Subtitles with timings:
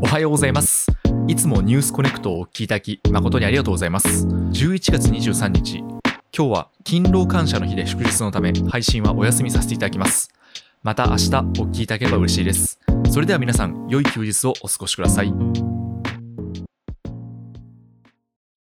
[0.00, 0.86] おはようございます。
[1.26, 4.26] いつもニュースコネクトをお聞きいただき、誠にありがとうございます。
[4.26, 5.98] 11月23日、今
[6.32, 10.30] 日は勤労感謝の日で祝日のため、配信はお休みさせていただきます。
[10.84, 12.78] また明日お聞きいただければ嬉しいです。
[13.10, 15.34] それでは皆さん、良い休日をお過ごしください。